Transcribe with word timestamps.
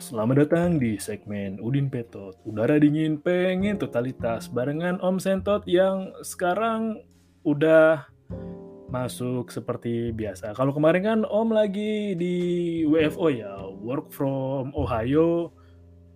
Selamat 0.00 0.48
datang 0.48 0.80
di 0.80 0.96
segmen 0.96 1.60
Udin 1.60 1.92
Petot. 1.92 2.32
Udara 2.48 2.80
dingin 2.80 3.20
pengen 3.20 3.76
totalitas 3.76 4.48
barengan 4.48 4.96
Om 4.96 5.20
Sentot 5.20 5.60
yang 5.68 6.16
sekarang 6.24 7.04
udah 7.44 8.08
masuk 8.88 9.52
seperti 9.52 10.08
biasa. 10.16 10.56
Kalau 10.56 10.72
kemarin 10.72 11.04
kan 11.04 11.20
Om 11.28 11.52
lagi 11.52 12.16
di 12.16 12.36
WFO 12.88 13.28
ya, 13.28 13.60
work 13.76 14.08
from 14.08 14.72
Ohio. 14.72 15.52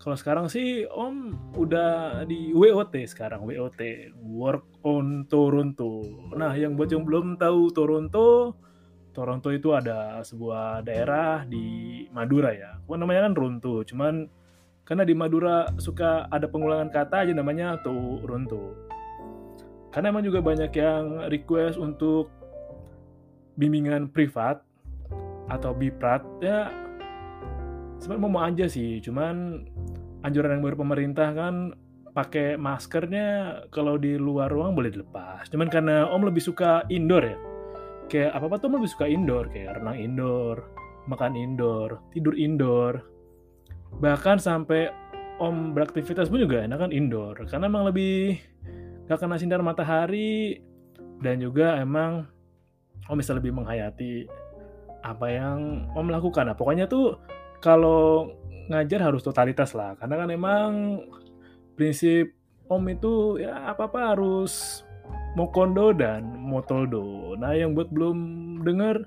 Kalau 0.00 0.16
sekarang 0.16 0.48
sih 0.48 0.88
Om 0.88 1.36
udah 1.52 2.24
di 2.24 2.56
WOT 2.56 3.04
sekarang, 3.04 3.44
WOT, 3.44 3.84
work 4.24 4.64
on 4.80 5.28
Toronto. 5.28 6.00
Nah, 6.32 6.56
yang 6.56 6.72
buat 6.72 6.88
yang 6.88 7.04
belum 7.04 7.36
tahu 7.36 7.68
Toronto, 7.76 8.56
Toronto 9.14 9.48
itu 9.54 9.70
ada 9.70 10.18
sebuah 10.26 10.82
daerah 10.82 11.46
di 11.46 12.04
Madura 12.10 12.50
ya. 12.50 12.82
Wah, 12.90 12.98
namanya 12.98 13.30
kan 13.30 13.32
Toronto, 13.38 13.86
cuman 13.86 14.26
karena 14.84 15.06
di 15.06 15.14
Madura 15.14 15.70
suka 15.78 16.26
ada 16.28 16.50
pengulangan 16.50 16.90
kata 16.90 17.24
aja 17.24 17.32
namanya 17.32 17.78
Toronto. 17.80 18.74
Karena 19.94 20.10
emang 20.10 20.26
juga 20.26 20.42
banyak 20.42 20.74
yang 20.74 21.30
request 21.30 21.78
untuk 21.78 22.28
bimbingan 23.54 24.10
privat 24.10 24.66
atau 25.46 25.70
biprat 25.76 26.24
ya 26.42 26.72
sebenarnya 28.00 28.24
mau 28.26 28.42
aja 28.42 28.66
sih 28.66 28.98
cuman 28.98 29.64
anjuran 30.26 30.58
yang 30.58 30.64
baru 30.64 30.76
pemerintah 30.80 31.30
kan 31.36 31.76
pakai 32.14 32.58
maskernya 32.58 33.60
kalau 33.70 33.98
di 33.98 34.18
luar 34.18 34.50
ruang 34.50 34.74
boleh 34.74 34.90
dilepas 34.90 35.46
cuman 35.50 35.68
karena 35.70 36.08
om 36.10 36.22
lebih 36.24 36.42
suka 36.42 36.86
indoor 36.90 37.24
ya 37.26 37.36
kayak 38.10 38.32
apa 38.36 38.44
apa 38.50 38.56
tuh 38.60 38.68
lebih 38.72 38.90
suka 38.90 39.06
indoor 39.08 39.48
kayak 39.50 39.80
renang 39.80 39.98
indoor 39.98 40.56
makan 41.08 41.36
indoor 41.36 42.00
tidur 42.12 42.34
indoor 42.36 43.04
bahkan 44.00 44.40
sampai 44.40 44.90
om 45.38 45.74
beraktivitas 45.74 46.30
pun 46.30 46.42
juga 46.42 46.62
enak 46.64 46.78
kan 46.78 46.92
indoor 46.92 47.34
karena 47.46 47.66
emang 47.70 47.88
lebih 47.88 48.38
gak 49.08 49.20
kena 49.20 49.36
sinar 49.36 49.60
matahari 49.60 50.58
dan 51.20 51.40
juga 51.40 51.78
emang 51.78 52.28
Om 53.04 53.20
bisa 53.20 53.36
lebih 53.36 53.52
menghayati 53.52 54.24
apa 55.04 55.26
yang 55.28 55.88
Om 55.92 56.08
lakukan. 56.08 56.48
Nah, 56.48 56.56
pokoknya 56.56 56.88
tuh 56.88 57.20
kalau 57.60 58.32
ngajar 58.72 59.04
harus 59.04 59.20
totalitas 59.20 59.76
lah. 59.76 59.92
Karena 60.00 60.24
kan 60.24 60.28
emang 60.32 60.70
prinsip 61.76 62.32
Om 62.64 62.84
itu 62.88 63.44
ya 63.44 63.68
apa-apa 63.76 64.16
harus 64.16 64.84
mokondo 65.34 65.90
dan 65.94 66.26
motoldo. 66.38 67.34
Nah, 67.38 67.54
yang 67.54 67.74
buat 67.74 67.90
belum 67.90 68.18
dengar 68.62 69.02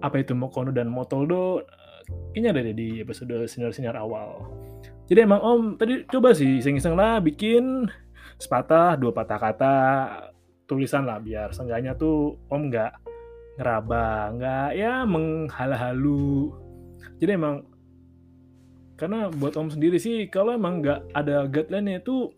apa 0.00 0.24
itu 0.24 0.32
mokondo 0.32 0.72
dan 0.72 0.88
motoldo, 0.88 1.64
kayaknya 2.32 2.50
ada 2.56 2.72
di 2.72 3.04
episode 3.04 3.32
sinar-sinar 3.48 3.96
awal. 3.96 4.44
Jadi 5.08 5.24
emang 5.24 5.40
Om 5.40 5.62
tadi 5.80 6.04
coba 6.08 6.36
sih 6.36 6.60
iseng-iseng 6.60 6.92
lah 6.92 7.20
bikin 7.20 7.88
sepatah 8.38 8.94
dua 8.94 9.10
patah 9.10 9.38
kata 9.40 9.76
tulisan 10.68 11.08
lah 11.08 11.18
biar 11.18 11.50
seenggaknya 11.50 11.96
tuh 11.96 12.36
om 12.52 12.68
nggak 12.68 12.92
ngeraba 13.58 14.30
nggak 14.36 14.70
ya 14.78 15.02
menghalu-halu 15.08 16.54
jadi 17.18 17.34
emang 17.34 17.66
karena 18.94 19.32
buat 19.32 19.58
om 19.58 19.72
sendiri 19.72 19.98
sih 19.98 20.30
kalau 20.30 20.54
emang 20.54 20.84
nggak 20.84 21.10
ada 21.16 21.48
guideline 21.50 21.98
itu 21.98 22.30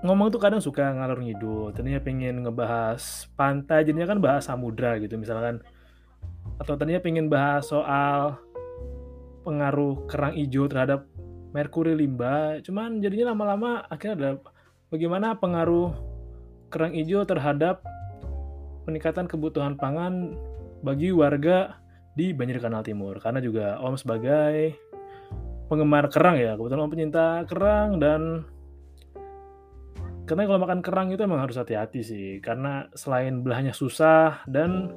ngomong 0.00 0.32
tuh 0.32 0.40
kadang 0.40 0.64
suka 0.64 0.96
ngalor 0.96 1.20
ngidul 1.20 1.76
tadinya 1.76 2.00
pengen 2.00 2.40
ngebahas 2.40 3.28
pantai 3.36 3.84
jadinya 3.84 4.08
kan 4.08 4.18
bahas 4.20 4.48
samudra 4.48 4.96
gitu 5.00 5.16
misalkan. 5.20 5.60
Atau 6.56 6.76
tadinya 6.76 7.00
pengen 7.00 7.28
bahas 7.28 7.68
soal 7.68 8.36
pengaruh 9.44 10.04
kerang 10.08 10.36
hijau 10.36 10.68
terhadap 10.68 11.08
merkuri 11.50 11.96
limba 11.96 12.62
cuman 12.62 13.02
jadinya 13.02 13.34
lama-lama 13.34 13.82
akhirnya 13.90 14.14
ada 14.14 14.30
bagaimana 14.92 15.34
pengaruh 15.34 15.90
kerang 16.70 16.94
hijau 16.94 17.26
terhadap 17.26 17.82
peningkatan 18.86 19.26
kebutuhan 19.26 19.74
pangan 19.74 20.38
bagi 20.80 21.10
warga 21.10 21.80
di 22.14 22.32
Banjir 22.32 22.62
Kanal 22.62 22.86
Timur. 22.86 23.18
Karena 23.18 23.42
juga 23.42 23.78
Om 23.82 23.98
sebagai 23.98 24.74
penggemar 25.70 26.10
kerang 26.10 26.38
ya 26.38 26.58
kebetulan 26.58 26.82
Om 26.86 26.90
pencinta 26.90 27.26
kerang 27.46 27.88
dan 28.02 28.20
karena 30.30 30.46
kalau 30.46 30.62
makan 30.62 30.78
kerang 30.78 31.10
itu 31.10 31.26
emang 31.26 31.42
harus 31.42 31.58
hati-hati 31.58 32.06
sih. 32.06 32.38
Karena 32.38 32.86
selain 32.94 33.42
belahnya 33.42 33.74
susah 33.74 34.46
dan 34.46 34.94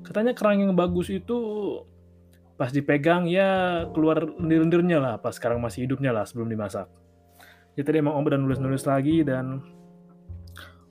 katanya 0.00 0.32
kerang 0.32 0.64
yang 0.64 0.72
bagus 0.72 1.12
itu 1.12 1.36
pas 2.56 2.72
dipegang 2.72 3.28
ya 3.28 3.84
keluar 3.92 4.24
lendir-lendirnya 4.24 4.96
lah 4.96 5.14
pas 5.20 5.36
sekarang 5.36 5.60
masih 5.60 5.84
hidupnya 5.84 6.16
lah 6.16 6.24
sebelum 6.24 6.48
dimasak. 6.48 6.88
Jadi 7.76 7.84
tadi 7.84 7.96
emang 8.00 8.16
Om 8.16 8.24
udah 8.32 8.40
nulis-nulis 8.40 8.88
lagi 8.88 9.20
dan 9.20 9.60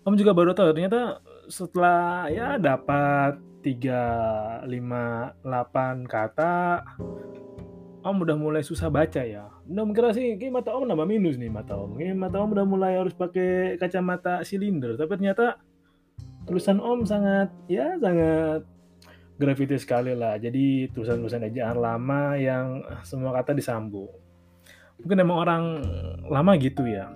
Om 0.05 0.13
juga 0.13 0.37
baru 0.37 0.53
tahu 0.53 0.77
ternyata 0.77 1.17
setelah 1.49 2.29
ya 2.29 2.61
dapat 2.61 3.41
3, 3.65 4.69
5, 4.69 5.41
8 5.41 6.05
kata 6.05 6.85
Om 8.01 8.25
udah 8.25 8.37
mulai 8.37 8.65
susah 8.65 8.89
baca 8.89 9.21
ya. 9.21 9.45
Udah 9.69 9.83
kira 9.93 10.09
sih 10.11 10.35
kayak 10.37 10.61
mata 10.61 10.73
Om 10.73 10.89
nambah 10.89 11.07
minus 11.07 11.37
nih 11.37 11.53
mata 11.53 11.77
Om. 11.77 12.01
Kayak 12.01 12.17
mata 12.17 12.37
Om 12.41 12.49
udah 12.57 12.65
mulai 12.65 12.93
harus 12.97 13.13
pakai 13.13 13.77
kacamata 13.77 14.41
silinder. 14.41 14.97
Tapi 14.97 15.11
ternyata 15.21 15.61
tulisan 16.49 16.81
Om 16.81 17.05
sangat 17.05 17.53
ya 17.69 17.97
sangat 18.01 18.65
graffiti 19.37 19.77
sekali 19.77 20.17
lah. 20.17 20.41
Jadi 20.41 20.89
tulisan-tulisan 20.93 21.45
ejaan 21.49 21.77
lama 21.77 22.37
yang 22.37 22.81
semua 23.05 23.37
kata 23.37 23.53
disambung. 23.53 24.09
Mungkin 25.01 25.17
emang 25.21 25.37
orang 25.41 25.63
lama 26.29 26.51
gitu 26.57 26.85
ya 26.85 27.09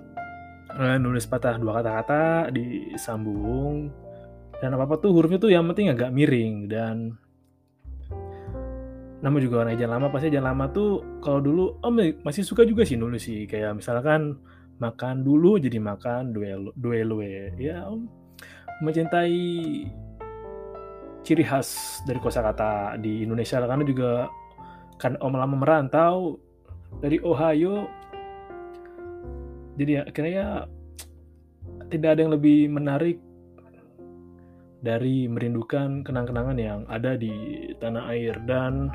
nulis 0.75 1.24
patah 1.24 1.56
dua 1.56 1.79
kata-kata 1.79 2.51
disambung 2.51 3.88
dan 4.59 4.75
apa 4.75 4.84
apa 4.88 4.95
tuh 5.00 5.16
hurufnya 5.16 5.40
tuh 5.40 5.51
yang 5.51 5.63
penting 5.72 5.91
agak 5.91 6.12
miring 6.12 6.68
dan 6.68 7.16
nama 9.25 9.41
juga 9.41 9.66
warna 9.66 9.74
ejaan 9.74 9.90
lama 9.98 10.13
pasti 10.13 10.30
ejaan 10.30 10.45
lama 10.45 10.69
tuh 10.69 11.01
kalau 11.18 11.42
dulu 11.42 11.81
om 11.81 11.98
masih 12.22 12.45
suka 12.45 12.62
juga 12.62 12.86
sih 12.86 12.94
nulis 12.94 13.25
sih. 13.25 13.50
Kayak 13.50 13.81
misalkan 13.81 14.38
makan 14.77 15.25
dulu 15.25 15.57
jadi 15.57 15.81
makan 15.81 16.30
duel 16.30 16.69
duelwe 16.77 17.57
ya 17.57 17.89
om 17.89 18.06
mencintai 18.86 19.42
ciri 21.25 21.42
khas 21.42 22.01
dari 22.06 22.22
kosakata 22.22 23.01
di 23.01 23.25
Indonesia. 23.25 23.57
Karena 23.66 23.81
juga 23.81 24.30
kan 25.01 25.18
om 25.18 25.33
lama 25.33 25.57
merantau 25.57 26.38
dari 27.01 27.18
Ohio 27.25 27.89
jadi 29.75 29.92
ya 29.92 30.01
akhirnya 30.06 30.45
tidak 31.89 32.10
ada 32.13 32.19
yang 32.21 32.33
lebih 32.38 32.69
menarik 32.69 33.18
dari 34.86 35.25
merindukan 35.25 36.06
kenang-kenangan 36.06 36.57
yang 36.62 36.80
ada 36.86 37.18
di 37.18 37.33
tanah 37.81 38.13
air. 38.13 38.38
Dan 38.45 38.94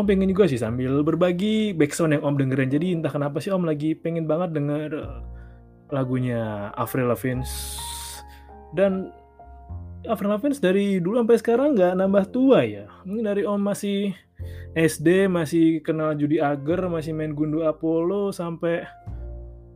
Om 0.00 0.08
pengen 0.08 0.32
juga 0.32 0.48
sih 0.48 0.56
sambil 0.56 1.04
berbagi 1.04 1.76
backsound 1.76 2.16
yang 2.16 2.24
Om 2.24 2.40
dengerin 2.40 2.72
jadi 2.72 2.86
entah 2.96 3.12
kenapa 3.12 3.36
sih 3.44 3.52
Om 3.52 3.68
lagi 3.68 3.92
pengen 3.92 4.24
banget 4.24 4.56
denger 4.56 5.04
lagunya 5.92 6.72
Avril 6.74 7.12
Lavigne 7.12 7.44
dan 8.72 9.12
Avril 10.08 10.32
Lavigne 10.32 10.56
dari 10.56 10.96
dulu 10.96 11.20
sampai 11.20 11.36
sekarang 11.36 11.76
nggak 11.76 11.92
nambah 12.00 12.24
tua 12.32 12.64
ya. 12.64 12.88
Mungkin 13.04 13.24
dari 13.28 13.42
Om 13.44 13.60
masih 13.60 14.16
SD 14.72 15.28
masih 15.28 15.84
kenal 15.84 16.16
judi 16.16 16.40
agar, 16.40 16.88
masih 16.88 17.12
main 17.12 17.36
gundu 17.36 17.66
Apollo 17.66 18.32
sampai 18.32 18.86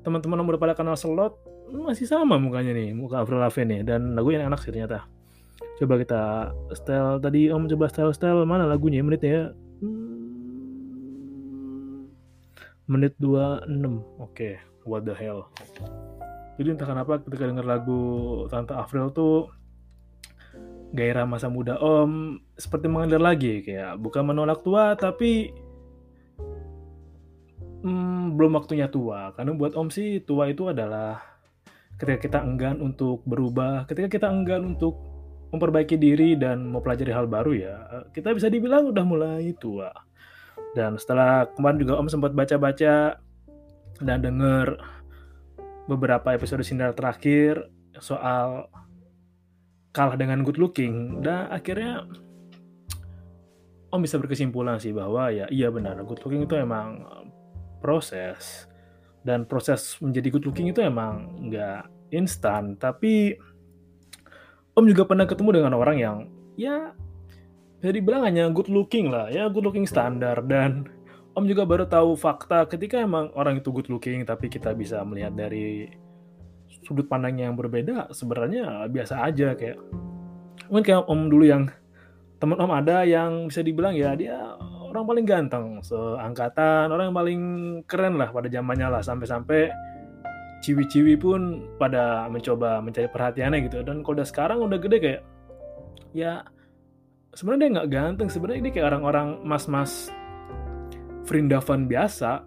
teman-teman 0.00 0.40
Om 0.40 0.48
udah 0.54 0.60
pada 0.60 0.74
kenal 0.78 0.96
slot, 0.96 1.36
masih 1.68 2.08
sama 2.08 2.40
mukanya 2.40 2.72
nih, 2.72 2.96
muka 2.96 3.20
Avril 3.20 3.42
Lavigne 3.42 3.68
nih 3.68 3.80
dan 3.84 4.16
lagunya 4.16 4.46
enak 4.46 4.62
sih 4.62 4.72
ternyata. 4.72 5.04
Coba 5.74 5.98
kita 5.98 6.22
style 6.78 7.18
tadi 7.18 7.50
Om 7.50 7.66
coba 7.74 7.90
style-style 7.90 8.46
mana 8.46 8.64
lagunya 8.64 9.02
menitnya 9.02 9.30
ya? 9.30 9.44
Hmm, 9.82 10.13
menit 12.84 13.16
26. 13.16 13.68
Oke, 13.68 14.00
okay. 14.20 14.54
what 14.84 15.08
the 15.08 15.16
hell. 15.16 15.48
Jadi 16.54 16.68
entah 16.70 16.86
kenapa 16.86 17.18
ketika 17.18 17.50
denger 17.50 17.66
lagu 17.66 18.02
Tante 18.46 18.76
Avril 18.76 19.10
tuh 19.10 19.50
gairah 20.94 21.26
masa 21.26 21.50
muda 21.50 21.74
Om 21.82 22.38
seperti 22.54 22.86
mengalir 22.86 23.18
lagi 23.18 23.66
kayak 23.66 23.98
bukan 23.98 24.30
menolak 24.30 24.62
tua 24.62 24.94
tapi 24.94 25.50
hmm, 27.82 28.38
belum 28.38 28.54
waktunya 28.54 28.86
tua 28.86 29.34
karena 29.34 29.58
buat 29.58 29.74
Om 29.74 29.90
sih 29.90 30.22
tua 30.22 30.54
itu 30.54 30.70
adalah 30.70 31.18
ketika 31.98 32.18
kita 32.30 32.38
enggan 32.46 32.78
untuk 32.78 33.26
berubah 33.26 33.90
ketika 33.90 34.06
kita 34.06 34.30
enggan 34.30 34.78
untuk 34.78 34.94
memperbaiki 35.50 35.98
diri 35.98 36.38
dan 36.38 36.62
mau 36.66 36.78
pelajari 36.78 37.10
hal 37.10 37.26
baru 37.26 37.52
ya 37.58 37.74
kita 38.14 38.30
bisa 38.30 38.46
dibilang 38.46 38.94
udah 38.94 39.02
mulai 39.02 39.50
tua 39.58 39.90
dan 40.74 40.98
setelah 40.98 41.46
kemarin 41.54 41.78
juga 41.78 41.94
Om 42.02 42.10
sempat 42.10 42.34
baca-baca 42.34 43.22
dan 44.02 44.18
denger 44.18 44.74
beberapa 45.86 46.34
episode 46.34 46.66
sinar 46.66 46.96
terakhir 46.98 47.70
soal 48.02 48.66
kalah 49.94 50.18
dengan 50.18 50.42
good 50.42 50.58
looking. 50.58 51.22
Dan 51.22 51.46
akhirnya 51.48 52.02
Om 53.94 54.02
bisa 54.02 54.18
berkesimpulan 54.18 54.82
sih 54.82 54.90
bahwa 54.90 55.30
ya 55.30 55.46
iya 55.54 55.70
benar 55.70 56.02
good 56.02 56.18
looking 56.26 56.42
itu 56.42 56.58
emang 56.58 57.06
proses. 57.78 58.66
Dan 59.22 59.46
proses 59.46 59.96
menjadi 60.02 60.34
good 60.34 60.44
looking 60.50 60.74
itu 60.74 60.82
emang 60.82 61.46
nggak 61.48 61.86
instan. 62.10 62.74
Tapi 62.74 63.38
Om 64.74 64.84
juga 64.90 65.06
pernah 65.06 65.30
ketemu 65.30 65.62
dengan 65.62 65.78
orang 65.78 65.96
yang 66.02 66.16
ya 66.58 66.90
jadi 67.84 68.00
bilang 68.00 68.24
hanya 68.24 68.48
good 68.48 68.72
looking 68.72 69.12
lah 69.12 69.28
ya 69.28 69.52
good 69.52 69.68
looking 69.68 69.84
standar. 69.84 70.40
Dan 70.40 70.88
Om 71.34 71.50
juga 71.50 71.66
baru 71.66 71.82
tahu 71.90 72.14
fakta 72.14 72.62
ketika 72.70 73.02
emang 73.02 73.34
orang 73.34 73.58
itu 73.58 73.74
good 73.74 73.90
looking 73.90 74.22
tapi 74.22 74.46
kita 74.46 74.70
bisa 74.70 75.02
melihat 75.02 75.34
dari 75.34 75.90
sudut 76.86 77.10
pandangnya 77.10 77.50
yang 77.50 77.58
berbeda 77.58 78.14
sebenarnya 78.14 78.86
biasa 78.86 79.18
aja 79.18 79.58
kayak 79.58 79.82
mungkin 80.70 80.84
kayak 80.86 81.02
om 81.10 81.26
dulu 81.26 81.42
yang 81.42 81.66
teman 82.38 82.60
om 82.62 82.70
ada 82.70 83.02
yang 83.02 83.50
bisa 83.50 83.66
dibilang 83.66 83.98
ya 83.98 84.14
dia 84.14 84.36
orang 84.94 85.04
paling 85.10 85.26
ganteng 85.26 85.66
seangkatan 85.82 86.94
orang 86.94 87.10
yang 87.10 87.18
paling 87.18 87.40
keren 87.90 88.14
lah 88.14 88.30
pada 88.30 88.46
zamannya 88.46 88.88
lah 88.94 89.02
sampai-sampai 89.02 89.74
ciwi-ciwi 90.62 91.18
pun 91.18 91.66
pada 91.82 92.30
mencoba 92.30 92.80
mencari 92.80 93.04
perhatiannya 93.10 93.68
gitu. 93.68 93.84
Dan 93.84 94.00
kalau 94.00 94.22
udah 94.22 94.28
sekarang 94.28 94.64
udah 94.64 94.78
gede 94.80 94.96
kayak 94.96 95.22
ya 96.16 96.46
sebenarnya 97.34 97.60
dia 97.60 97.74
nggak 97.78 97.90
ganteng. 97.90 98.28
Sebenarnya 98.30 98.60
dia 98.64 98.72
kayak 98.74 98.88
orang-orang 98.94 99.28
mas-mas 99.42 100.10
Frindavan 101.24 101.88
biasa 101.88 102.44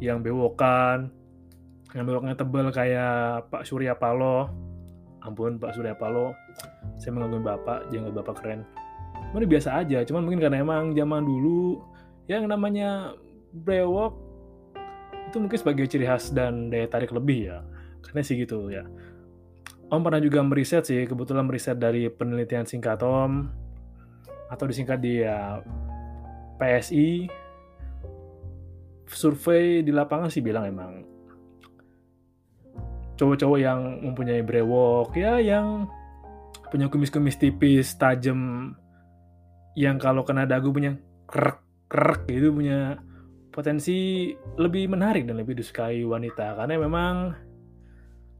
yang 0.00 0.20
bewokan 0.20 1.12
yang 1.96 2.04
beloknya 2.04 2.36
tebel 2.36 2.68
kayak 2.68 3.48
Pak 3.48 3.64
Surya 3.64 3.96
Paloh. 3.96 4.52
Ampun 5.24 5.56
Pak 5.56 5.74
Surya 5.74 5.96
Paloh. 5.96 6.36
Saya 7.00 7.16
mengagumi 7.16 7.42
Bapak 7.42 7.88
jangan 7.88 8.12
Bapak 8.12 8.34
keren. 8.42 8.60
Cuman 9.32 9.48
biasa 9.48 9.80
aja 9.80 10.04
cuman 10.06 10.22
mungkin 10.28 10.40
karena 10.44 10.60
emang 10.60 10.92
zaman 10.92 11.24
dulu 11.24 11.82
yang 12.30 12.46
namanya 12.46 13.16
brewok 13.52 14.16
itu 15.26 15.36
mungkin 15.42 15.58
sebagai 15.58 15.90
ciri 15.90 16.06
khas 16.06 16.30
dan 16.30 16.70
daya 16.70 16.86
tarik 16.86 17.10
lebih 17.10 17.52
ya. 17.52 17.58
Karena 18.04 18.20
sih 18.22 18.38
gitu 18.38 18.70
ya. 18.70 18.86
Om 19.86 20.02
pernah 20.02 20.18
juga 20.18 20.42
meriset 20.42 20.82
sih 20.82 21.06
kebetulan 21.06 21.46
meriset 21.46 21.78
dari 21.78 22.10
penelitian 22.10 22.66
singkat 22.66 23.02
Om 23.02 23.65
atau 24.46 24.64
disingkat 24.66 24.98
dia 25.02 25.60
PSI 26.56 27.26
survei 29.06 29.82
di 29.86 29.92
lapangan 29.94 30.30
sih 30.30 30.42
bilang 30.42 30.66
emang 30.66 30.92
cowok-cowok 33.16 33.58
yang 33.58 33.80
mempunyai 34.02 34.42
brewok 34.44 35.16
ya 35.16 35.40
yang 35.40 35.88
punya 36.68 36.90
kumis-kumis 36.90 37.38
tipis 37.38 37.96
tajam 37.96 38.74
yang 39.78 39.96
kalau 39.96 40.26
kena 40.26 40.44
dagu 40.44 40.68
punya 40.74 40.98
krek 41.28 41.62
krek 41.86 42.26
gitu 42.26 42.50
punya 42.50 42.98
potensi 43.56 44.28
lebih 44.60 44.92
menarik 44.92 45.24
dan 45.24 45.40
lebih 45.40 45.56
disukai 45.56 46.04
wanita. 46.04 46.60
Karena 46.60 46.76
memang 46.76 47.32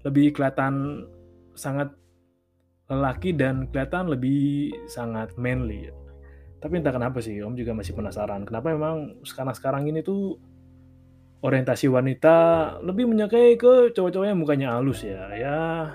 lebih 0.04 0.36
kelihatan 0.36 1.06
sangat 1.56 1.88
lelaki 2.86 3.34
dan 3.34 3.66
kelihatan 3.70 4.10
lebih 4.10 4.70
sangat 4.86 5.34
manly. 5.34 5.90
Tapi 6.62 6.80
entah 6.80 6.94
kenapa 6.94 7.18
sih, 7.20 7.38
Om 7.42 7.58
juga 7.58 7.76
masih 7.76 7.92
penasaran. 7.92 8.46
Kenapa 8.46 8.72
memang 8.72 9.22
sekarang-sekarang 9.26 9.90
ini 9.90 10.00
tuh 10.02 10.38
orientasi 11.44 11.86
wanita 11.92 12.36
lebih 12.82 13.06
menyukai 13.06 13.54
ke 13.60 13.92
cowok-cowok 13.92 14.26
yang 14.26 14.40
mukanya 14.40 14.68
halus 14.78 15.04
ya. 15.04 15.30
Ya 15.36 15.92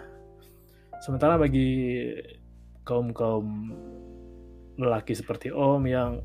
sementara 1.02 1.36
bagi 1.36 2.08
kaum-kaum 2.86 3.74
lelaki 4.78 5.18
seperti 5.18 5.50
Om 5.50 5.84
yang 5.90 6.22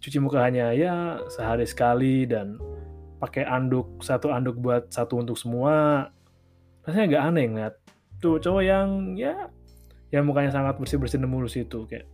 cuci 0.00 0.22
muka 0.22 0.46
hanya 0.46 0.70
ya 0.70 1.18
sehari 1.26 1.66
sekali 1.66 2.24
dan 2.28 2.60
pakai 3.18 3.42
anduk 3.48 3.98
satu 4.04 4.30
anduk 4.30 4.60
buat 4.60 4.92
satu 4.92 5.18
untuk 5.18 5.34
semua 5.34 6.06
rasanya 6.84 7.04
agak 7.10 7.22
aneh 7.32 7.44
ngeliat 7.50 7.74
tuh 8.22 8.38
cowok 8.38 8.62
yang 8.62 8.88
ya 9.18 9.50
yang 10.14 10.24
mukanya 10.26 10.54
sangat 10.54 10.78
bersih 10.78 10.98
bersih 11.00 11.18
dan 11.18 11.30
mulus 11.30 11.58
itu 11.58 11.86
kayak. 11.86 12.06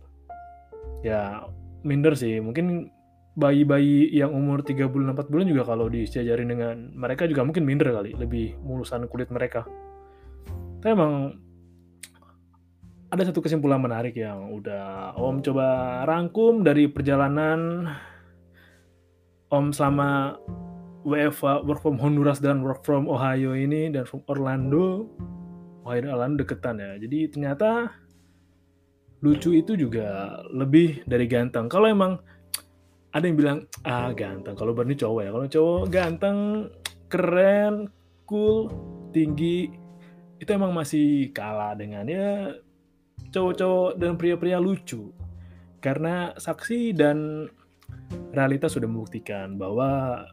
Ya 1.05 1.45
minder 1.83 2.15
sih. 2.15 2.39
Mungkin 2.39 2.89
bayi-bayi 3.33 4.13
yang 4.13 4.29
umur 4.29 4.61
3 4.61 4.89
bulan 4.93 5.17
4 5.17 5.29
bulan 5.29 5.45
juga 5.49 5.63
kalau 5.65 5.89
disejajarin 5.89 6.49
dengan 6.53 6.75
mereka 6.93 7.25
juga 7.25 7.41
mungkin 7.41 7.65
minder 7.65 7.89
kali 7.89 8.13
lebih 8.13 8.57
mulusan 8.61 9.09
kulit 9.09 9.29
mereka. 9.33 9.65
Tapi 10.81 10.91
emang 10.93 11.33
ada 13.13 13.29
satu 13.29 13.45
kesimpulan 13.45 13.77
menarik 13.77 14.17
yang 14.17 14.49
udah 14.49 15.13
Om 15.13 15.45
coba 15.45 16.01
rangkum 16.09 16.65
dari 16.65 16.89
perjalanan 16.89 17.85
Om 19.53 19.69
selama 19.69 20.33
WFA 21.05 21.61
work 21.61 21.85
from 21.85 22.01
Honduras 22.01 22.41
dan 22.41 22.65
work 22.65 22.81
from 22.81 23.05
Ohio 23.05 23.53
ini 23.53 23.93
dan 23.93 24.09
from 24.09 24.25
Orlando 24.25 25.05
Dan 25.83 26.11
Orlando 26.15 26.43
deketan 26.43 26.79
ya. 26.79 26.91
Jadi 26.97 27.19
ternyata 27.27 27.91
lucu 29.23 29.55
itu 29.55 29.75
juga 29.75 30.39
lebih 30.51 31.03
dari 31.07 31.27
ganteng. 31.27 31.67
Kalau 31.67 31.87
emang 31.87 32.19
ada 33.13 33.23
yang 33.23 33.37
bilang 33.37 33.59
ah 33.85 34.11
ganteng. 34.11 34.55
Kalau 34.55 34.71
Bernie 34.75 34.97
cowok 34.97 35.21
ya. 35.23 35.29
Kalau 35.31 35.47
cowok 35.47 35.83
ganteng 35.91 36.37
keren 37.07 37.91
cool 38.25 38.71
tinggi 39.13 39.69
itu 40.41 40.49
emang 40.49 40.75
masih 40.75 41.31
kalah 41.31 41.77
dengan 41.77 42.03
ya 42.09 42.51
cowok-cowok 43.31 43.91
dan 44.01 44.17
pria-pria 44.19 44.57
lucu. 44.59 45.13
Karena 45.79 46.31
saksi 46.35 46.95
dan 46.95 47.47
realitas 48.33 48.73
sudah 48.73 48.87
membuktikan 48.87 49.55
bahwa 49.55 50.23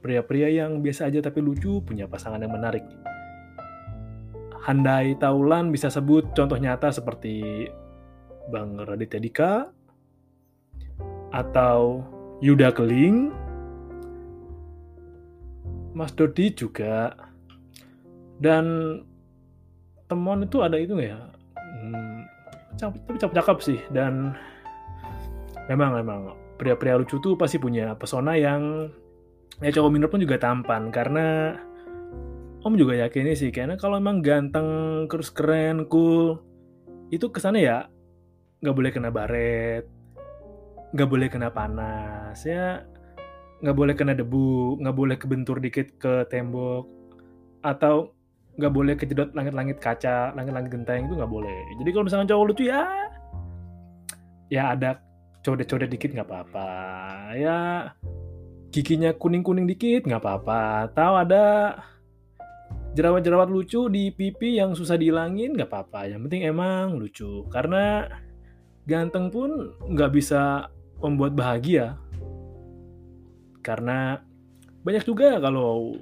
pria-pria 0.00 0.48
yang 0.52 0.80
biasa 0.84 1.08
aja 1.10 1.24
tapi 1.24 1.42
lucu 1.42 1.82
punya 1.82 2.06
pasangan 2.06 2.40
yang 2.40 2.54
menarik. 2.54 2.84
Handai 4.66 5.14
Taulan 5.22 5.70
bisa 5.70 5.86
sebut 5.86 6.26
contoh 6.34 6.58
nyata 6.58 6.90
seperti 6.90 7.70
Bang 8.50 8.82
Raditya 8.82 9.22
Dika, 9.22 9.52
atau 11.30 12.02
Yuda 12.42 12.74
Keling, 12.74 13.30
Mas 15.94 16.12
Dodi 16.12 16.52
juga, 16.52 17.14
dan 18.42 18.98
temuan 20.10 20.44
itu 20.44 20.60
ada 20.60 20.76
itu 20.76 20.98
nggak 20.98 21.10
ya? 21.14 21.20
Hmm, 21.56 22.16
tapi 22.76 23.16
cakep-cakep 23.16 23.58
sih. 23.62 23.80
Dan 23.90 24.36
memang 25.70 25.96
memang. 25.96 26.20
Pria-pria 26.56 26.96
lucu 26.96 27.20
tuh 27.20 27.36
pasti 27.36 27.60
punya 27.60 27.92
pesona 28.00 28.32
yang 28.32 28.88
ya 29.60 29.68
cowok 29.68 29.90
minor 29.92 30.08
pun 30.08 30.24
juga 30.24 30.40
tampan 30.40 30.88
karena 30.88 31.56
Om 32.66 32.74
juga 32.74 32.98
yakin 32.98 33.30
sih 33.38 33.54
karena 33.54 33.78
kalau 33.78 34.02
emang 34.02 34.18
ganteng 34.26 35.06
terus 35.06 35.30
keren 35.30 35.86
cool 35.86 36.42
itu 37.14 37.30
kesannya 37.30 37.62
ya 37.62 37.78
nggak 38.58 38.74
boleh 38.74 38.90
kena 38.90 39.14
baret 39.14 39.86
nggak 40.90 41.06
boleh 41.06 41.30
kena 41.30 41.54
panas 41.54 42.42
ya 42.42 42.82
nggak 43.62 43.76
boleh 43.76 43.94
kena 43.94 44.18
debu 44.18 44.82
nggak 44.82 44.96
boleh 44.98 45.14
kebentur 45.14 45.62
dikit 45.62 45.94
ke 46.02 46.26
tembok 46.26 46.90
atau 47.62 48.10
nggak 48.56 48.72
boleh 48.72 48.94
kejedot 48.96 49.30
langit-langit 49.36 49.76
kaca, 49.78 50.32
langit-langit 50.32 50.72
genteng 50.72 51.04
itu 51.04 51.14
nggak 51.14 51.28
boleh. 51.28 51.60
Jadi 51.76 51.90
kalau 51.92 52.04
misalnya 52.08 52.28
cowok 52.32 52.46
lucu 52.48 52.64
ya, 52.72 52.82
ya 54.48 54.72
ada 54.72 54.96
codet-codet 55.44 55.92
dikit 55.92 56.16
nggak 56.16 56.28
apa-apa. 56.28 56.70
Ya 57.36 57.58
giginya 58.72 59.12
kuning-kuning 59.12 59.68
dikit 59.68 60.08
nggak 60.08 60.24
apa-apa. 60.24 60.88
Tahu 60.96 61.14
ada 61.20 61.44
jerawat-jerawat 62.96 63.52
lucu 63.52 63.92
di 63.92 64.08
pipi 64.08 64.56
yang 64.56 64.72
susah 64.72 64.96
dihilangin 64.96 65.52
nggak 65.52 65.68
apa-apa. 65.68 66.08
Yang 66.08 66.20
penting 66.26 66.42
emang 66.48 66.96
lucu. 66.96 67.44
Karena 67.52 68.08
ganteng 68.88 69.28
pun 69.28 69.76
nggak 69.92 70.10
bisa 70.16 70.72
membuat 71.04 71.36
bahagia. 71.36 72.00
Karena 73.60 74.16
banyak 74.80 75.04
juga 75.04 75.36
kalau 75.36 75.92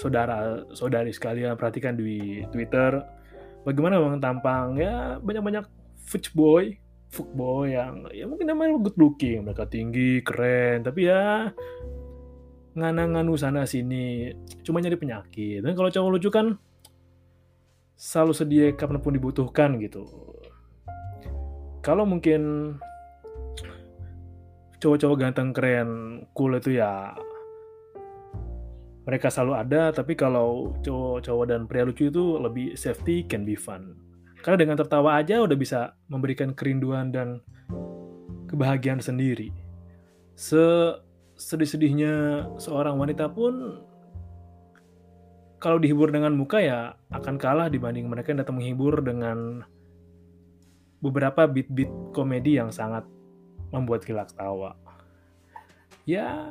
saudara 0.00 0.64
saudari 0.72 1.12
sekalian 1.12 1.58
perhatikan 1.58 1.96
di 1.96 2.44
Twitter 2.52 3.00
bagaimana 3.66 3.98
memang 3.98 4.20
tampang 4.22 4.78
ya 4.78 5.18
banyak-banyak 5.18 5.64
fuck 6.04 6.30
boy 6.36 6.76
fuck 7.10 7.26
boy 7.32 7.72
yang 7.72 8.04
ya 8.12 8.28
mungkin 8.28 8.52
namanya 8.52 8.76
good 8.78 8.94
looking 9.00 9.42
mereka 9.42 9.66
tinggi 9.66 10.20
keren 10.20 10.84
tapi 10.84 11.08
ya 11.08 11.50
ngana-nganu 12.76 13.34
sana 13.40 13.64
sini 13.64 14.36
cuma 14.60 14.84
nyari 14.84 15.00
penyakit 15.00 15.64
dan 15.64 15.72
kalau 15.72 15.88
cowok 15.88 16.10
lucu 16.12 16.28
kan 16.28 16.60
selalu 17.96 18.32
sedia 18.36 18.66
kapan 18.76 19.00
pun 19.00 19.16
dibutuhkan 19.16 19.80
gitu 19.80 20.04
kalau 21.80 22.04
mungkin 22.04 22.76
cowok-cowok 24.76 25.16
ganteng 25.16 25.56
keren 25.56 25.88
cool 26.36 26.52
itu 26.60 26.76
ya 26.76 27.16
mereka 29.06 29.30
selalu 29.30 29.54
ada, 29.54 29.94
tapi 29.94 30.18
kalau 30.18 30.74
cowok-cowok 30.82 31.46
dan 31.46 31.70
pria 31.70 31.86
lucu 31.86 32.10
itu 32.10 32.42
lebih 32.42 32.74
safety 32.74 33.22
can 33.22 33.46
be 33.46 33.54
fun. 33.54 33.94
Karena 34.42 34.58
dengan 34.58 34.76
tertawa 34.82 35.14
aja 35.14 35.38
udah 35.46 35.54
bisa 35.54 35.94
memberikan 36.10 36.50
kerinduan 36.50 37.14
dan 37.14 37.38
kebahagiaan 38.50 38.98
sendiri. 38.98 39.54
Sedih-sedihnya 41.36 42.46
seorang 42.56 42.96
wanita 42.96 43.28
pun 43.28 43.84
kalau 45.56 45.80
dihibur 45.80 46.12
dengan 46.12 46.36
muka 46.36 46.60
ya 46.60 46.96
akan 47.12 47.36
kalah 47.40 47.68
dibanding 47.72 48.08
mereka 48.08 48.32
yang 48.32 48.40
datang 48.44 48.60
menghibur 48.60 49.00
dengan 49.00 49.64
beberapa 51.00 51.44
beat-beat 51.44 52.16
komedi 52.16 52.56
yang 52.56 52.72
sangat 52.72 53.04
membuat 53.72 54.04
kita 54.04 54.24
tawa. 54.32 54.76
Ya, 56.06 56.46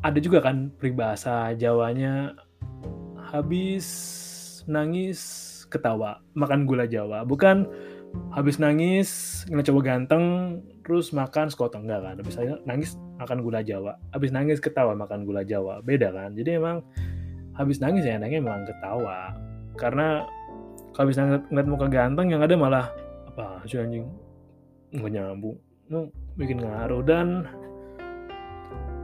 ada 0.00 0.18
juga 0.22 0.40
kan 0.40 0.72
peribahasa 0.78 1.52
Jawanya 1.58 2.38
habis 3.18 3.86
nangis 4.64 5.44
ketawa 5.68 6.24
makan 6.32 6.64
gula 6.64 6.88
Jawa 6.88 7.28
bukan 7.28 7.68
habis 8.32 8.60
nangis 8.62 9.42
ngeliat 9.50 9.66
cowok 9.66 9.84
ganteng 9.84 10.24
terus 10.86 11.10
makan 11.10 11.50
sekotong 11.50 11.84
enggak 11.84 12.00
kan 12.04 12.14
habis 12.20 12.36
nangis 12.64 12.90
makan 13.18 13.38
gula 13.42 13.60
Jawa. 13.60 13.98
Habis 14.14 14.30
nangis 14.30 14.62
ketawa 14.62 14.94
makan 14.94 15.26
gula 15.26 15.42
Jawa. 15.42 15.82
Beda 15.82 16.14
kan 16.14 16.32
jadi 16.38 16.62
emang 16.62 16.86
habis 17.58 17.82
nangis 17.82 18.06
ya 18.06 18.16
enaknya 18.16 18.38
emang 18.40 18.64
ketawa. 18.64 19.34
Karena 19.74 20.24
kalau 20.94 21.10
habis 21.10 21.18
nangis 21.18 21.42
ngeliat 21.50 21.68
muka 21.68 21.86
ganteng 21.90 22.26
yang 22.30 22.40
ada 22.40 22.54
malah 22.54 22.86
apa 23.26 23.62
sih 23.66 23.78
anjing? 23.78 24.06
Nggak 24.94 25.12
nyambung. 25.12 25.58
No, 25.88 26.12
bikin 26.36 26.60
ngaruh. 26.60 27.02
Dan 27.02 27.48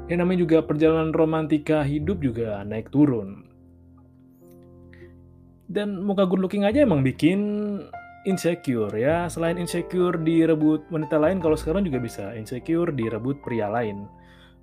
yang 0.09 0.21
namanya 0.21 0.45
juga 0.45 0.59
perjalanan 0.61 1.17
romantika 1.17 1.81
hidup 1.81 2.21
juga 2.21 2.61
naik 2.63 2.93
turun. 2.93 3.49
Dan 5.65 6.05
muka 6.05 6.29
good 6.29 6.45
looking 6.45 6.69
aja 6.69 6.85
emang 6.85 7.01
bikin 7.01 7.41
insecure 8.25 8.93
ya. 8.97 9.29
Selain 9.29 9.57
insecure 9.57 10.17
direbut 10.21 10.85
wanita 10.89 11.17
lain, 11.21 11.41
kalau 11.41 11.57
sekarang 11.57 11.85
juga 11.85 12.01
bisa 12.01 12.33
insecure 12.37 12.93
direbut 12.93 13.41
pria 13.45 13.69
lain. 13.69 14.09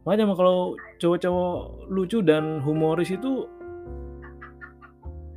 Makanya 0.05 0.33
kalau 0.33 0.73
cowok-cowok 0.97 1.87
lucu 1.93 2.25
dan 2.25 2.57
humoris 2.65 3.13
itu 3.13 3.45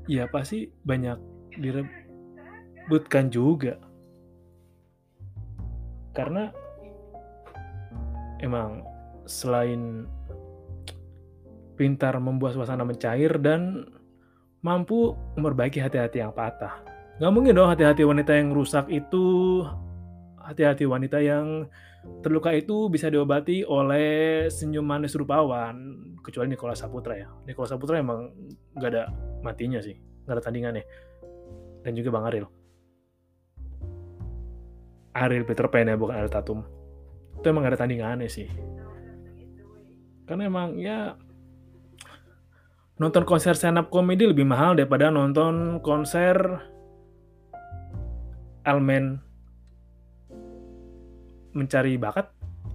ya 0.08 0.24
pasti 0.28 0.72
banyak 0.88 1.20
direbutkan 1.60 3.28
juga. 3.28 3.76
Karena 6.16 6.48
emang 8.40 8.84
selain 9.28 10.08
pintar 11.74 12.16
membuat 12.22 12.54
suasana 12.54 12.86
mencair 12.86 13.36
dan 13.42 13.84
mampu 14.64 15.12
memperbaiki 15.36 15.82
hati-hati 15.82 16.22
yang 16.22 16.32
patah. 16.32 16.93
Gak 17.22 17.32
mungkin 17.32 17.54
dong 17.54 17.70
hati-hati 17.70 18.02
wanita 18.02 18.34
yang 18.34 18.50
rusak 18.50 18.90
itu, 18.90 19.62
hati-hati 20.42 20.84
wanita 20.84 21.22
yang 21.22 21.70
terluka 22.20 22.52
itu 22.52 22.90
bisa 22.90 23.08
diobati 23.08 23.62
oleh 23.64 24.46
senyum 24.50 24.84
manis 24.84 25.14
rupawan, 25.14 25.74
kecuali 26.20 26.52
Nikola 26.52 26.74
Saputra 26.74 27.14
ya. 27.14 27.30
Nikola 27.46 27.70
Saputra 27.70 28.02
emang 28.02 28.34
gak 28.76 28.90
ada 28.90 29.02
matinya 29.46 29.78
sih, 29.78 29.94
gak 30.26 30.38
ada 30.38 30.42
tandingannya. 30.42 30.84
Dan 31.86 31.92
juga 31.94 32.10
Bang 32.12 32.26
Aril. 32.26 32.46
Aril 35.14 35.46
Peter 35.46 35.70
Pan 35.70 35.86
ya, 35.86 35.94
bukan 35.94 36.18
Aril 36.18 36.32
Tatum. 36.32 36.60
Itu 37.38 37.46
emang 37.46 37.62
gak 37.62 37.78
ada 37.78 37.80
tandingannya 37.86 38.26
sih 38.26 38.50
karena 40.24 40.48
emang 40.48 40.80
ya 40.80 41.16
nonton 42.96 43.28
konser 43.28 43.52
stand 43.52 43.76
up 43.76 43.92
comedy 43.92 44.24
lebih 44.24 44.48
mahal 44.48 44.72
daripada 44.72 45.12
nonton 45.12 45.84
konser 45.84 46.64
Elmen 48.64 49.20
mencari 51.54 51.94
bakat? 52.00 52.32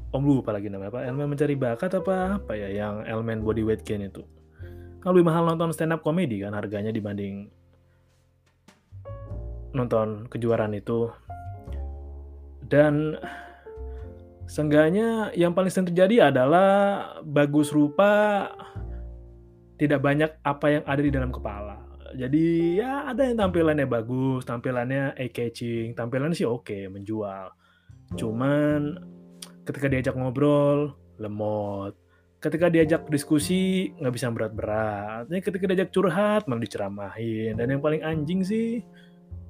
Om 0.10 0.24
lupa 0.26 0.54
lagi 0.56 0.70
namanya? 0.70 0.96
Apa? 0.98 1.00
Elmen 1.06 1.28
mencari 1.30 1.54
bakat 1.54 1.92
apa 1.98 2.42
apa 2.42 2.54
ya 2.58 2.70
yang 2.70 3.06
Elmen 3.06 3.42
body 3.46 3.62
weight 3.66 3.86
gain 3.86 4.06
itu? 4.06 4.26
Kan 5.02 5.14
lebih 5.14 5.30
mahal 5.30 5.46
nonton 5.50 5.74
stand 5.74 5.94
up 5.94 6.02
comedy 6.02 6.42
kan 6.42 6.54
harganya 6.54 6.94
dibanding 6.94 7.50
nonton 9.74 10.30
kejuaraan 10.30 10.78
itu. 10.78 11.10
Dan 12.70 13.18
Seenggaknya 14.50 15.30
yang 15.38 15.54
paling 15.54 15.70
sering 15.70 15.94
terjadi 15.94 16.34
adalah 16.34 17.22
bagus 17.22 17.70
rupa 17.70 18.50
tidak 19.78 20.02
banyak 20.02 20.34
apa 20.42 20.66
yang 20.74 20.84
ada 20.90 21.02
di 21.06 21.14
dalam 21.14 21.30
kepala. 21.30 21.89
Jadi 22.16 22.78
ya 22.80 23.10
ada 23.10 23.26
yang 23.26 23.38
tampilannya 23.38 23.86
bagus, 23.86 24.46
tampilannya 24.48 25.18
eye-catching, 25.18 25.94
tampilannya 25.94 26.38
sih 26.38 26.48
oke, 26.48 26.66
okay, 26.66 26.84
menjual. 26.90 27.54
Cuman 28.18 28.98
ketika 29.66 29.88
diajak 29.90 30.16
ngobrol, 30.18 30.98
lemot. 31.22 31.94
Ketika 32.40 32.72
diajak 32.72 33.12
diskusi, 33.12 33.92
nggak 34.00 34.14
bisa 34.16 34.32
berat-berat. 34.32 35.28
Ketika 35.28 35.68
diajak 35.68 35.92
curhat, 35.92 36.48
malah 36.48 36.64
diceramahin. 36.64 37.60
Dan 37.60 37.68
yang 37.76 37.84
paling 37.84 38.00
anjing 38.00 38.48
sih, 38.48 38.80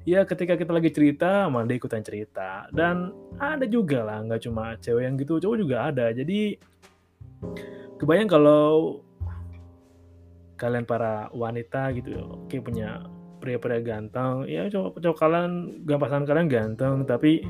ya 0.10 0.26
ketika 0.26 0.58
kita 0.58 0.72
lagi 0.74 0.90
cerita 0.90 1.46
malah 1.54 1.70
dia 1.70 1.78
ikutan 1.78 2.02
cerita 2.02 2.66
dan 2.74 3.14
ada 3.38 3.70
juga 3.70 4.02
lah 4.02 4.26
nggak 4.26 4.42
cuma 4.42 4.74
cewek 4.82 5.06
yang 5.06 5.16
gitu 5.22 5.38
cowok 5.38 5.58
juga 5.60 5.78
ada 5.92 6.10
jadi 6.10 6.58
kebayang 8.02 8.26
kalau 8.32 9.04
kalian 10.60 10.84
para 10.84 11.32
wanita 11.32 11.96
gitu 11.96 12.20
oke 12.20 12.60
punya 12.60 13.08
pria-pria 13.40 13.80
ganteng. 13.80 14.44
Ya 14.46 14.68
cowok 14.68 15.00
cowok 15.00 15.18
kalian 15.18 15.52
gampasan 15.88 16.28
kalian 16.28 16.52
ganteng 16.52 17.08
tapi 17.08 17.48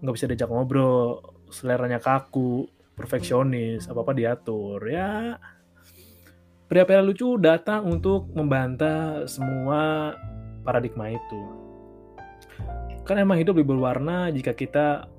nggak 0.00 0.14
bisa 0.16 0.26
diajak 0.26 0.48
ngobrol. 0.48 1.20
Seleranya 1.52 2.00
kaku 2.00 2.66
perfeksionis 2.96 3.86
apa 3.86 4.00
apa 4.02 4.12
diatur. 4.16 4.80
Ya 4.88 5.36
pria-pria 6.66 7.04
lucu 7.04 7.36
datang 7.36 7.84
untuk 7.86 8.32
membantah 8.32 9.28
semua 9.28 10.16
paradigma 10.64 11.12
itu. 11.12 11.40
Kan 13.04 13.20
emang 13.20 13.36
hidup 13.36 13.60
lebih 13.60 13.76
berwarna 13.76 14.32
jika 14.32 14.56
kita 14.56 15.12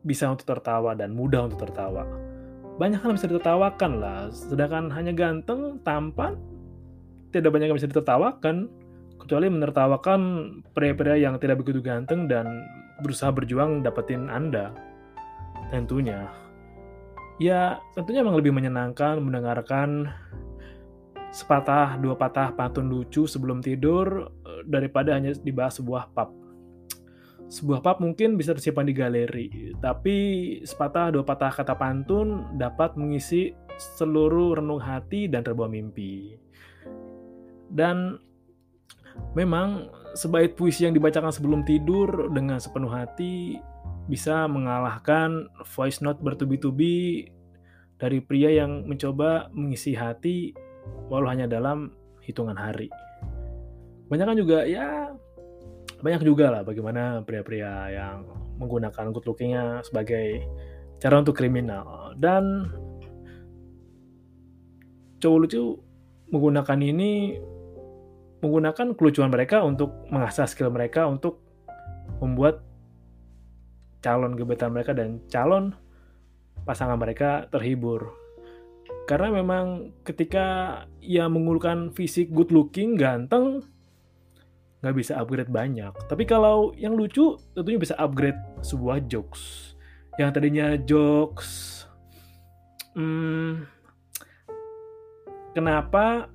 bisa 0.00 0.32
untuk 0.32 0.48
tertawa 0.48 0.96
dan 0.96 1.12
mudah 1.12 1.44
untuk 1.44 1.68
tertawa. 1.68 2.29
Banyak 2.80 3.04
hal 3.04 3.12
bisa 3.12 3.28
ditertawakan 3.28 4.00
lah, 4.00 4.32
sedangkan 4.32 4.88
hanya 4.88 5.12
ganteng, 5.12 5.76
tampan, 5.84 6.40
tidak 7.28 7.52
banyak 7.52 7.68
yang 7.68 7.76
bisa 7.76 7.92
ditertawakan, 7.92 8.72
kecuali 9.20 9.52
menertawakan 9.52 10.20
pria-pria 10.72 11.20
yang 11.20 11.36
tidak 11.36 11.60
begitu 11.60 11.84
ganteng 11.84 12.24
dan 12.24 12.48
berusaha 13.04 13.28
berjuang 13.28 13.84
dapetin 13.84 14.32
Anda. 14.32 14.72
Tentunya. 15.68 16.32
Ya, 17.36 17.84
tentunya 17.92 18.24
memang 18.24 18.40
lebih 18.40 18.56
menyenangkan 18.56 19.20
mendengarkan 19.20 20.08
sepatah 21.30 22.00
dua 22.00 22.16
patah 22.16 22.56
pantun 22.56 22.90
lucu 22.90 23.28
sebelum 23.28 23.60
tidur 23.60 24.32
eh, 24.42 24.62
daripada 24.66 25.14
hanya 25.14 25.36
dibahas 25.36 25.78
sebuah 25.78 26.10
pub 26.16 26.39
sebuah 27.50 27.82
pub 27.82 27.98
mungkin 27.98 28.38
bisa 28.38 28.54
tersimpan 28.54 28.86
di 28.86 28.94
galeri, 28.94 29.46
tapi 29.82 30.16
sepatah 30.62 31.10
dua 31.10 31.26
patah 31.26 31.50
kata 31.50 31.74
pantun 31.74 32.46
dapat 32.54 32.94
mengisi 32.94 33.50
seluruh 33.98 34.62
renung 34.62 34.78
hati 34.78 35.26
dan 35.26 35.42
terbawa 35.42 35.66
mimpi. 35.66 36.38
Dan 37.70 38.22
memang 39.34 39.90
sebaik 40.14 40.54
puisi 40.54 40.86
yang 40.86 40.94
dibacakan 40.94 41.34
sebelum 41.34 41.66
tidur 41.66 42.30
dengan 42.30 42.62
sepenuh 42.62 42.90
hati 42.90 43.58
bisa 44.10 44.46
mengalahkan 44.50 45.46
voice 45.74 46.02
note 46.02 46.18
bertubi-tubi 46.22 47.30
dari 47.98 48.18
pria 48.18 48.50
yang 48.62 48.86
mencoba 48.86 49.50
mengisi 49.54 49.94
hati 49.94 50.50
walau 51.10 51.30
hanya 51.30 51.46
dalam 51.46 51.94
hitungan 52.22 52.58
hari. 52.58 52.90
Banyak 54.10 54.26
kan 54.26 54.38
juga 54.38 54.66
ya 54.66 54.99
banyak 56.00 56.22
juga 56.24 56.50
lah 56.52 56.62
bagaimana 56.64 57.22
pria-pria 57.24 57.92
yang 57.92 58.24
menggunakan 58.60 59.12
good 59.12 59.24
lookingnya 59.24 59.80
sebagai 59.84 60.44
cara 61.00 61.20
untuk 61.20 61.36
kriminal 61.36 62.12
dan 62.20 62.68
cowok 65.20 65.38
lucu 65.44 65.62
menggunakan 66.32 66.78
ini 66.80 67.40
menggunakan 68.40 68.96
kelucuan 68.96 69.28
mereka 69.28 69.60
untuk 69.64 70.08
mengasah 70.08 70.48
skill 70.48 70.72
mereka 70.72 71.04
untuk 71.04 71.44
membuat 72.20 72.64
calon 74.00 74.32
gebetan 74.36 74.72
mereka 74.72 74.96
dan 74.96 75.20
calon 75.28 75.76
pasangan 76.64 76.96
mereka 76.96 77.48
terhibur. 77.52 78.16
Karena 79.04 79.32
memang 79.42 79.92
ketika 80.06 80.46
ia 81.04 81.28
mengulurkan 81.28 81.92
fisik 81.92 82.32
good 82.32 82.52
looking, 82.52 82.96
ganteng, 82.96 83.64
nggak 84.80 84.96
bisa 84.96 85.12
upgrade 85.20 85.52
banyak. 85.52 85.92
Tapi 86.08 86.24
kalau 86.24 86.72
yang 86.76 86.96
lucu, 86.96 87.36
tentunya 87.52 87.80
bisa 87.80 87.94
upgrade 88.00 88.38
sebuah 88.64 89.04
jokes. 89.08 89.72
Yang 90.16 90.30
tadinya 90.36 90.66
jokes, 90.80 91.84
hmm, 92.96 93.64
kenapa 95.52 96.28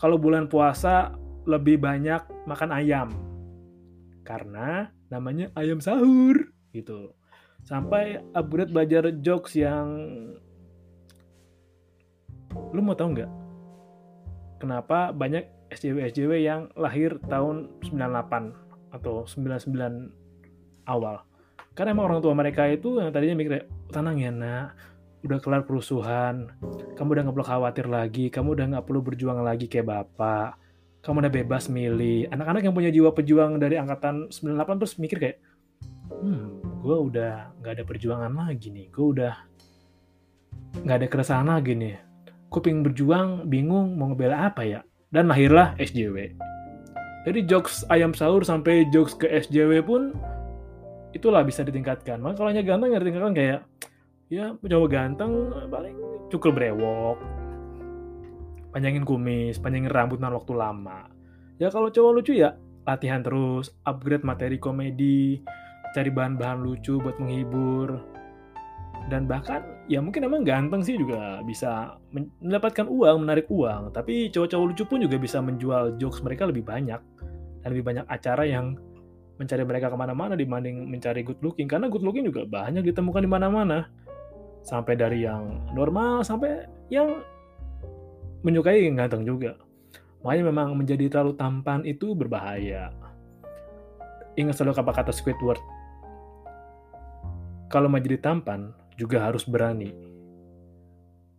kalau 0.00 0.16
bulan 0.16 0.48
puasa 0.48 1.14
lebih 1.44 1.80
banyak 1.80 2.24
makan 2.48 2.70
ayam? 2.72 3.08
Karena 4.24 4.88
namanya 5.12 5.52
ayam 5.56 5.80
sahur 5.80 6.48
gitu. 6.72 7.12
Sampai 7.60 8.24
upgrade 8.32 8.72
belajar 8.72 9.12
jokes 9.20 9.52
yang 9.52 9.88
lu 12.72 12.80
mau 12.80 12.96
tahu 12.96 13.20
nggak? 13.20 13.30
Kenapa 14.60 15.12
banyak 15.12 15.59
SJW-SJW 15.70 16.32
yang 16.42 16.68
lahir 16.74 17.16
tahun 17.30 17.70
98 17.86 18.94
atau 18.94 19.24
99 19.24 20.10
awal? 20.90 21.22
Karena 21.78 21.94
emang 21.94 22.10
orang 22.10 22.20
tua 22.20 22.34
mereka 22.34 22.66
itu 22.66 22.98
yang 22.98 23.14
tadinya 23.14 23.38
mikir, 23.38 23.64
tenang 23.94 24.18
ya 24.18 24.34
nak, 24.34 24.74
udah 25.22 25.38
kelar 25.38 25.62
kerusuhan, 25.68 26.50
kamu 26.96 27.08
udah 27.14 27.22
nggak 27.28 27.36
perlu 27.36 27.46
khawatir 27.46 27.86
lagi, 27.86 28.26
kamu 28.32 28.56
udah 28.56 28.66
nggak 28.76 28.86
perlu 28.88 29.00
berjuang 29.04 29.40
lagi 29.44 29.70
kayak 29.70 29.86
bapak, 29.86 30.56
kamu 31.04 31.24
udah 31.24 31.32
bebas 31.32 31.68
milih. 31.68 32.28
Anak-anak 32.32 32.62
yang 32.64 32.74
punya 32.74 32.90
jiwa 32.92 33.10
pejuang 33.12 33.60
dari 33.60 33.76
angkatan 33.76 34.32
98 34.32 34.80
terus 34.80 34.94
mikir 34.98 35.18
kayak, 35.20 35.38
hmm, 36.10 36.80
gue 36.80 36.96
udah 36.96 37.52
nggak 37.60 37.72
ada 37.80 37.84
perjuangan 37.84 38.32
lagi 38.32 38.68
nih, 38.72 38.86
gue 38.88 39.06
udah 39.06 39.34
nggak 40.84 40.96
ada 41.04 41.06
keresahan 41.06 41.48
lagi 41.48 41.76
nih. 41.76 41.96
Pengen 42.50 42.82
berjuang, 42.82 43.46
bingung 43.46 43.94
mau 43.94 44.10
ngebela 44.10 44.50
apa 44.50 44.66
ya? 44.66 44.80
Dan 45.10 45.26
lahirlah 45.26 45.74
SJW. 45.82 46.38
Jadi 47.26 47.44
jokes 47.44 47.82
ayam 47.90 48.14
sahur 48.14 48.46
sampai 48.46 48.88
jokes 48.94 49.18
ke 49.18 49.26
SJW 49.26 49.82
pun 49.82 50.14
itulah 51.12 51.42
bisa 51.42 51.66
ditingkatkan. 51.66 52.22
Maka 52.22 52.40
kalau 52.40 52.48
hanya 52.54 52.62
ganteng 52.62 52.94
ya 52.94 52.98
ditingkatkan 53.02 53.34
kayak 53.34 53.60
ya 54.30 54.54
coba 54.54 54.86
ganteng 54.86 55.50
paling 55.66 55.98
cukup 56.30 56.54
brewok, 56.54 57.18
panjangin 58.70 59.02
kumis, 59.02 59.58
panjangin 59.58 59.90
rambut 59.90 60.22
dan 60.22 60.32
waktu 60.32 60.54
lama. 60.54 61.10
Ya 61.58 61.68
kalau 61.68 61.90
cowok 61.90 62.12
lucu 62.14 62.32
ya 62.38 62.54
latihan 62.86 63.20
terus, 63.20 63.74
upgrade 63.84 64.24
materi 64.24 64.56
komedi, 64.56 65.42
cari 65.92 66.08
bahan-bahan 66.08 66.62
lucu 66.62 67.02
buat 67.02 67.18
menghibur 67.18 68.19
dan 69.08 69.24
bahkan 69.24 69.64
ya 69.88 70.02
mungkin 70.02 70.28
emang 70.28 70.44
ganteng 70.44 70.84
sih 70.84 71.00
juga 71.00 71.40
bisa 71.46 71.96
mendapatkan 72.12 72.84
uang 72.84 73.24
menarik 73.24 73.48
uang. 73.48 73.96
Tapi 73.96 74.28
cowok-cowok 74.28 74.66
lucu 74.68 74.84
pun 74.84 74.98
juga 75.00 75.16
bisa 75.16 75.40
menjual 75.40 75.96
jokes 75.96 76.20
mereka 76.20 76.44
lebih 76.44 76.66
banyak. 76.66 77.00
Dan 77.64 77.68
lebih 77.72 77.84
banyak 77.86 78.04
acara 78.06 78.44
yang 78.44 78.76
mencari 79.40 79.64
mereka 79.64 79.88
ke 79.88 79.96
mana-mana 79.96 80.36
dibanding 80.36 80.84
mencari 80.84 81.24
good 81.24 81.40
looking. 81.40 81.64
Karena 81.66 81.88
good 81.88 82.04
looking 82.04 82.28
juga 82.28 82.44
banyak 82.44 82.84
ditemukan 82.84 83.24
di 83.24 83.30
mana-mana. 83.30 83.88
Sampai 84.60 84.94
dari 84.94 85.24
yang 85.24 85.72
normal 85.72 86.20
sampai 86.20 86.68
yang 86.92 87.24
menyukai 88.44 88.84
yang 88.84 89.00
ganteng 89.00 89.24
juga. 89.24 89.56
Makanya 90.20 90.44
memang 90.52 90.68
menjadi 90.76 91.08
terlalu 91.08 91.32
tampan 91.40 91.80
itu 91.88 92.12
berbahaya. 92.12 92.92
Ingat 94.36 94.60
selalu 94.60 94.76
kata-kata 94.76 95.12
Squidward. 95.16 95.60
Kalau 97.72 97.88
mau 97.88 98.02
jadi 98.02 98.20
tampan 98.20 98.74
juga 99.00 99.24
harus 99.24 99.48
berani. 99.48 99.96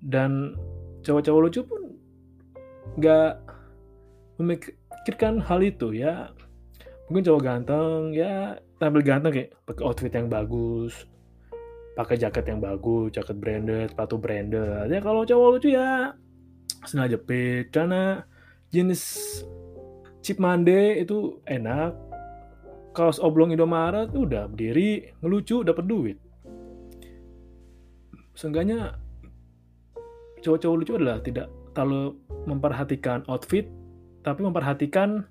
Dan 0.02 0.58
cowok-cowok 1.06 1.42
lucu 1.46 1.62
pun 1.62 1.94
nggak 2.98 3.34
memikirkan 4.42 5.38
hal 5.46 5.62
itu 5.62 5.94
ya. 5.94 6.34
Mungkin 7.06 7.30
cowok 7.30 7.42
ganteng 7.46 8.18
ya 8.18 8.58
tampil 8.82 9.06
ganteng 9.06 9.30
kayak 9.30 9.54
pakai 9.70 9.84
outfit 9.86 10.10
yang 10.10 10.26
bagus, 10.26 11.06
pakai 11.94 12.18
jaket 12.18 12.50
yang 12.50 12.58
bagus, 12.58 13.14
jaket 13.14 13.38
branded, 13.38 13.94
sepatu 13.94 14.18
branded. 14.18 14.90
Ya 14.90 14.98
kalau 14.98 15.22
cowok 15.22 15.62
lucu 15.62 15.70
ya 15.78 16.18
sengaja 16.82 17.14
jepit 17.14 17.70
karena 17.70 18.26
jenis 18.74 19.04
chip 20.26 20.42
mande 20.42 20.98
itu 20.98 21.38
enak 21.46 21.94
kaos 22.98 23.22
oblong 23.22 23.54
Indomaret 23.54 24.10
udah 24.18 24.50
berdiri 24.50 25.14
ngelucu 25.22 25.62
dapat 25.62 25.86
duit 25.86 26.18
seenggaknya 28.42 28.98
cowok-cowok 30.42 30.78
lucu 30.82 30.94
adalah 30.98 31.22
tidak 31.22 31.54
terlalu 31.78 32.18
memperhatikan 32.50 33.22
outfit 33.30 33.70
tapi 34.26 34.42
memperhatikan 34.42 35.30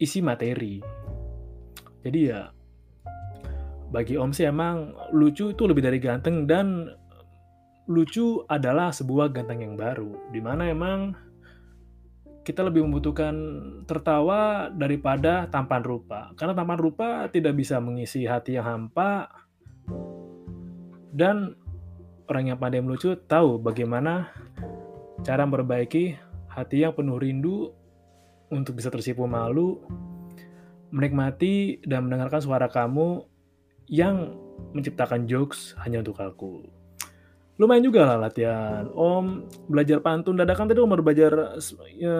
isi 0.00 0.24
materi 0.24 0.80
jadi 2.00 2.20
ya 2.24 2.40
bagi 3.92 4.16
Om 4.16 4.32
sih 4.32 4.48
emang 4.48 4.96
lucu 5.12 5.52
itu 5.52 5.62
lebih 5.68 5.84
dari 5.84 6.00
ganteng 6.00 6.48
dan 6.48 6.96
lucu 7.88 8.40
adalah 8.48 8.88
sebuah 8.88 9.28
ganteng 9.28 9.64
yang 9.64 9.76
baru 9.76 10.32
di 10.32 10.40
mana 10.40 10.72
emang 10.72 11.12
kita 12.44 12.64
lebih 12.64 12.80
membutuhkan 12.88 13.36
tertawa 13.84 14.72
daripada 14.72 15.44
tampan 15.52 15.84
rupa. 15.84 16.32
Karena 16.32 16.56
tampan 16.56 16.80
rupa 16.80 17.28
tidak 17.28 17.52
bisa 17.60 17.76
mengisi 17.76 18.24
hati 18.24 18.56
yang 18.56 18.64
hampa 18.64 19.28
dan 21.12 21.56
orang 22.28 22.52
yang 22.52 22.58
pandai 22.60 22.84
melucu 22.84 23.16
tahu 23.16 23.56
bagaimana 23.56 24.30
cara 25.24 25.48
memperbaiki 25.48 26.14
hati 26.48 26.84
yang 26.84 26.92
penuh 26.92 27.16
rindu 27.16 27.72
untuk 28.48 28.80
bisa 28.80 28.88
tersipu 28.88 29.28
malu, 29.28 29.80
menikmati 30.92 31.84
dan 31.84 32.08
mendengarkan 32.08 32.40
suara 32.40 32.68
kamu 32.68 33.24
yang 33.88 34.36
menciptakan 34.72 35.24
jokes 35.28 35.76
hanya 35.80 36.00
untuk 36.04 36.20
aku. 36.20 36.64
Lumayan 37.58 37.84
juga 37.84 38.06
lah 38.06 38.30
latihan. 38.30 38.86
Om 38.92 39.50
belajar 39.66 39.98
pantun 39.98 40.38
dadakan 40.38 40.70
tadi 40.70 40.78
om 40.78 40.90
baru 40.92 41.02
belajar 41.02 41.58
ya, 41.98 42.18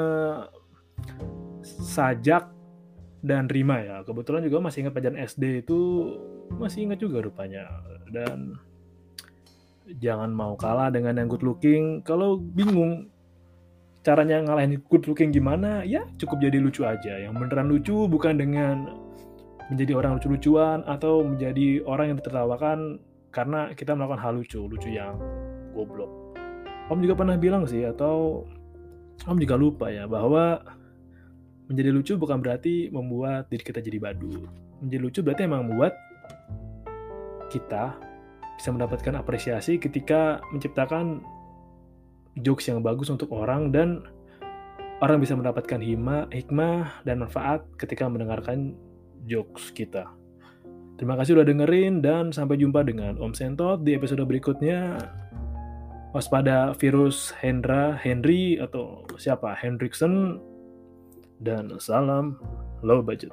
sajak 1.63 2.51
dan 3.23 3.47
rima 3.47 3.79
ya. 3.79 3.97
Kebetulan 4.03 4.43
juga 4.43 4.59
masih 4.59 4.85
ingat 4.85 4.93
pelajaran 4.99 5.21
SD 5.23 5.63
itu 5.63 5.81
masih 6.59 6.91
ingat 6.91 6.99
juga 6.99 7.23
rupanya. 7.23 7.71
Dan 8.11 8.59
jangan 9.97 10.29
mau 10.29 10.53
kalah 10.61 10.93
dengan 10.93 11.17
yang 11.17 11.29
good 11.33 11.41
looking 11.41 12.05
kalau 12.05 12.37
bingung 12.37 13.09
caranya 14.05 14.41
ngalahin 14.45 14.81
good 14.89 15.05
looking 15.09 15.33
gimana 15.33 15.85
ya 15.85 16.05
cukup 16.21 16.45
jadi 16.45 16.61
lucu 16.61 16.85
aja 16.85 17.19
yang 17.19 17.33
beneran 17.37 17.69
lucu 17.73 18.05
bukan 18.09 18.37
dengan 18.37 18.93
menjadi 19.69 19.93
orang 19.97 20.17
lucu-lucuan 20.17 20.81
atau 20.89 21.21
menjadi 21.25 21.85
orang 21.85 22.13
yang 22.13 22.19
ditertawakan 22.21 22.79
karena 23.29 23.77
kita 23.77 23.93
melakukan 23.93 24.21
hal 24.25 24.33
lucu, 24.41 24.65
lucu 24.65 24.89
yang 24.89 25.21
goblok. 25.77 26.09
Om 26.89 27.05
juga 27.05 27.15
pernah 27.21 27.37
bilang 27.37 27.69
sih 27.69 27.85
atau 27.85 28.49
Om 29.29 29.37
juga 29.37 29.61
lupa 29.61 29.93
ya 29.93 30.09
bahwa 30.09 30.63
menjadi 31.69 31.91
lucu 31.93 32.13
bukan 32.17 32.41
berarti 32.41 32.89
membuat 32.89 33.53
diri 33.53 33.61
kita 33.61 33.85
jadi 33.85 34.01
badu. 34.01 34.49
Menjadi 34.81 35.01
lucu 35.05 35.21
berarti 35.21 35.45
emang 35.45 35.69
membuat 35.69 35.93
kita 37.53 37.93
bisa 38.59 38.75
mendapatkan 38.75 39.15
apresiasi 39.15 39.79
ketika 39.79 40.43
menciptakan 40.51 41.23
jokes 42.43 42.67
yang 42.67 42.83
bagus 42.83 43.07
untuk 43.07 43.31
orang 43.31 43.71
dan 43.71 44.03
orang 44.99 45.23
bisa 45.23 45.39
mendapatkan 45.39 45.79
hima, 45.79 46.27
hikmah 46.35 47.07
dan 47.07 47.23
manfaat 47.23 47.63
ketika 47.79 48.11
mendengarkan 48.11 48.75
jokes 49.31 49.71
kita. 49.71 50.11
Terima 50.99 51.15
kasih 51.15 51.39
udah 51.39 51.47
dengerin 51.47 52.03
dan 52.03 52.35
sampai 52.35 52.59
jumpa 52.59 52.83
dengan 52.83 53.15
Om 53.23 53.31
Sentot 53.31 53.87
di 53.87 53.95
episode 53.95 54.27
berikutnya. 54.27 54.99
waspada 56.09 56.73
virus 56.81 57.37
Hendra, 57.37 57.93
Henry 57.93 58.57
atau 58.57 59.05
siapa 59.21 59.53
Hendrickson 59.53 60.41
dan 61.45 61.69
salam 61.79 62.41
low 62.81 63.05
budget. 63.05 63.31